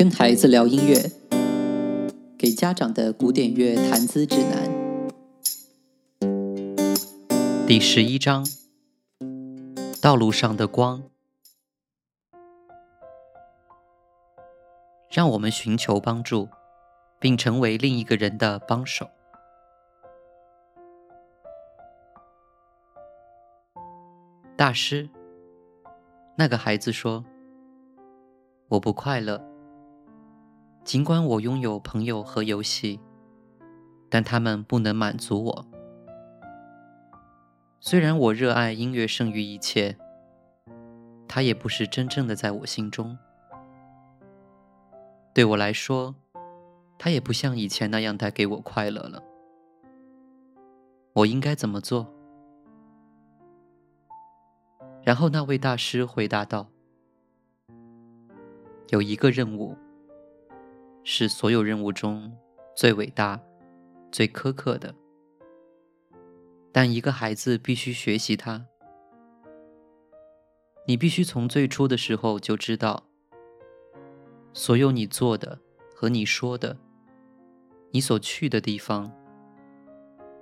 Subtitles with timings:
[0.00, 1.12] 跟孩子聊音乐，
[2.38, 4.66] 给家长的古典乐谈资指南。
[7.66, 8.46] 第十一章：
[10.00, 11.02] 道路上的光。
[15.10, 16.48] 让我们寻求帮助，
[17.18, 19.06] 并成为另一个人的帮手。
[24.56, 25.10] 大师，
[26.36, 27.22] 那个孩子说
[28.68, 29.49] ：“我不快乐，
[30.82, 32.98] 尽管我拥有朋友和游戏，
[34.08, 35.66] 但他们不能满足我。
[37.78, 39.96] 虽然我热爱音乐胜于一切，
[41.28, 43.16] 它也不是真正的在我心中。
[45.32, 46.14] 对我来说，
[46.98, 49.22] 它也不像以前那样带给我快乐了。
[51.12, 52.12] 我应该怎么做？”
[55.04, 56.68] 然后那位大师回答道
[58.90, 59.76] ：“有一个任务，
[61.04, 62.36] 是所有任务中
[62.76, 63.40] 最伟大、
[64.12, 64.94] 最苛刻的，
[66.72, 68.66] 但一个孩子必须学习它。
[70.86, 73.04] 你必须从最初的时候就知道，
[74.52, 75.58] 所有你做的
[75.94, 76.76] 和你说的，
[77.90, 79.12] 你所去的地方，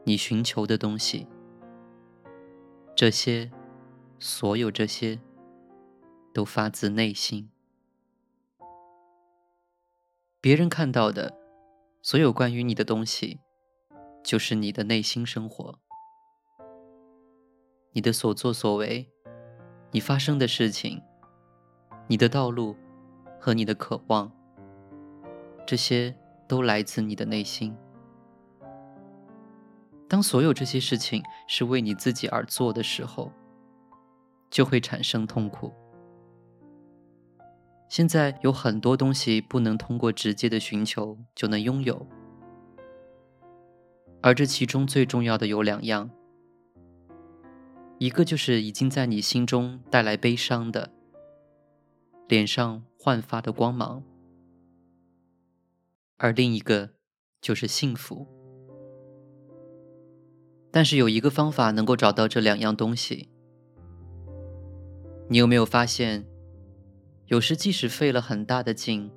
[0.05, 1.27] 你寻求的东西，
[2.97, 3.51] 这些。”
[4.21, 5.21] 所有这些
[6.35, 7.49] 都发自内心。
[10.41, 11.37] 别人看到的
[12.01, 13.41] 所有关于你的东西，
[14.23, 15.81] 就是你的内心生活。
[17.91, 19.11] 你的所作所为，
[19.91, 21.03] 你发生的事情，
[22.07, 22.77] 你的道路
[23.41, 24.31] 和你的渴望，
[25.67, 26.17] 这些
[26.47, 27.77] 都来自你的内心。
[30.09, 33.33] 当所有这些事情是为你自己而做的时候，
[34.49, 35.75] 就会产生痛苦。
[37.89, 42.07] 现在有很多东西不能通过直接的寻求就能拥有，
[44.21, 46.11] 而这其中最重要的有两样：
[47.99, 50.91] 一个就是已经在你心中带来悲伤的、
[52.29, 54.03] 脸上焕发的光芒，
[56.19, 56.91] 而另一个
[57.41, 58.27] 就是幸福。
[60.71, 63.31] 但是有一个方法能够找到这两样东西。
[65.31, 66.27] 你有没有发现，
[67.29, 69.11] 有时即使费了很大的劲，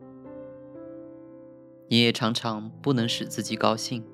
[1.87, 4.05] 你也常常不能使自己高兴？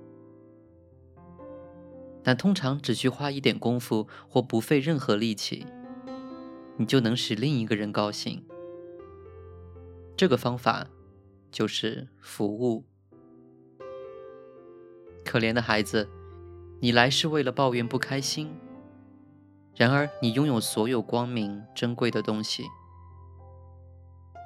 [2.21, 5.65] 但通常只需花一点功夫或不费任何力气，
[6.75, 8.45] 你就能使另一个人高兴。
[10.15, 10.85] 这个方法
[11.49, 12.83] 就是服务。
[15.25, 16.07] 可怜的孩子，
[16.79, 18.53] 你来是为了抱怨不开心。
[19.75, 22.63] 然而，你拥有所有光明珍贵的东西：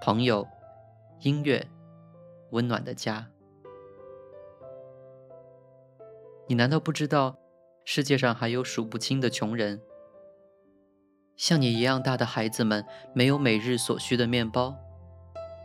[0.03, 0.47] 朋友、
[1.19, 1.63] 音乐、
[2.49, 3.29] 温暖的家。
[6.47, 7.37] 你难道不知道，
[7.85, 9.79] 世界上还有数不清的穷人？
[11.37, 14.75] 像你一样大的孩子们没有每日所需的面包，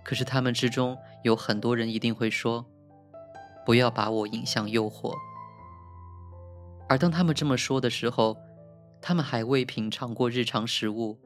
[0.05, 2.67] 可是他们之中有很多人一定会说
[3.65, 5.15] ：“不要把我引向诱惑。”
[6.91, 8.37] 而当他们这么说的时候，
[9.01, 11.19] 他们还未品尝过日常食物，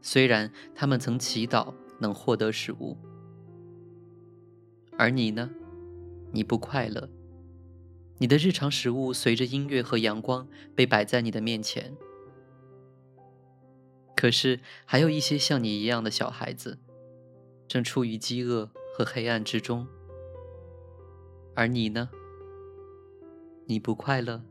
[0.00, 2.96] 虽然他们曾祈祷能获得食物，
[4.98, 5.50] 而你呢？
[6.32, 7.08] 你不快乐。
[8.18, 11.96] 你的日常食物随着音乐和阳光被摆在你的面前，
[14.16, 16.78] 可是还有一些像你一样的小孩子，
[17.66, 19.86] 正处于饥饿和黑暗之中，
[21.54, 22.10] 而你呢？
[23.66, 24.42] 你不快乐。